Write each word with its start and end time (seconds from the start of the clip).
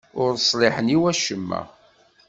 Ur 0.21 0.31
ṣliḥen 0.49 0.93
i 0.95 0.97
wacemma. 1.01 1.61